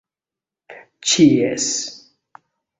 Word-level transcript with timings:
ĉies 1.09 1.63